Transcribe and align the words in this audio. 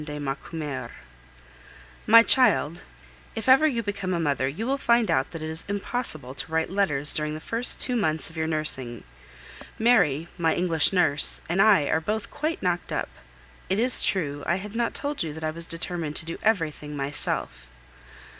DE 0.03 0.17
MACUMER 0.17 0.89
My 2.07 2.23
child, 2.23 2.81
If 3.35 3.47
ever 3.47 3.67
you 3.67 3.83
become 3.83 4.15
a 4.15 4.19
mother, 4.19 4.47
you 4.47 4.65
will 4.65 4.79
find 4.79 5.11
out 5.11 5.29
that 5.29 5.43
it 5.43 5.49
is 5.51 5.67
impossible 5.69 6.33
to 6.33 6.51
write 6.51 6.71
letters 6.71 7.13
during 7.13 7.35
the 7.35 7.39
first 7.39 7.79
two 7.79 7.95
months 7.95 8.27
of 8.27 8.35
your 8.35 8.47
nursing. 8.47 9.03
Mary, 9.77 10.27
my 10.39 10.55
English 10.55 10.91
nurse, 10.91 11.43
and 11.47 11.61
I 11.61 11.83
are 11.83 12.01
both 12.01 12.31
quite 12.31 12.63
knocked 12.63 12.91
up. 12.91 13.09
It 13.69 13.77
is 13.77 14.01
true 14.01 14.41
I 14.47 14.55
had 14.55 14.75
not 14.75 14.95
told 14.95 15.21
you 15.21 15.33
that 15.33 15.43
I 15.43 15.51
was 15.51 15.67
determined 15.67 16.15
to 16.15 16.25
do 16.25 16.39
everything 16.41 16.97
myself. 16.97 17.67